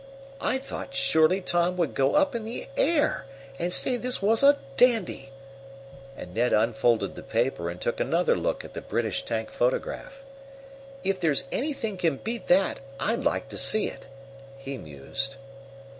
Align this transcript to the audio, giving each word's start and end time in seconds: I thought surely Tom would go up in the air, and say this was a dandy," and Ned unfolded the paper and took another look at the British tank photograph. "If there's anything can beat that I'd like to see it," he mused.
I 0.41 0.57
thought 0.57 0.95
surely 0.95 1.41
Tom 1.41 1.77
would 1.77 1.93
go 1.93 2.15
up 2.15 2.33
in 2.33 2.43
the 2.43 2.67
air, 2.75 3.25
and 3.59 3.71
say 3.71 3.97
this 3.97 4.19
was 4.19 4.41
a 4.41 4.57
dandy," 4.75 5.29
and 6.17 6.33
Ned 6.33 6.53
unfolded 6.53 7.13
the 7.13 7.21
paper 7.21 7.69
and 7.69 7.79
took 7.79 7.99
another 7.99 8.35
look 8.35 8.65
at 8.65 8.73
the 8.73 8.81
British 8.81 9.23
tank 9.23 9.51
photograph. 9.51 10.23
"If 11.03 11.19
there's 11.19 11.43
anything 11.51 11.97
can 11.97 12.17
beat 12.17 12.47
that 12.47 12.79
I'd 12.99 13.23
like 13.23 13.47
to 13.49 13.59
see 13.59 13.89
it," 13.89 14.07
he 14.57 14.75
mused. 14.75 15.35